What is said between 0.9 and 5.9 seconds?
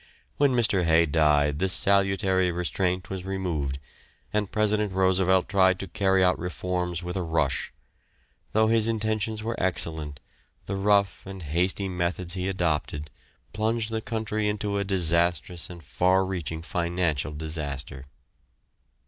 died this salutary restraint was removed, and President Roosevelt tried to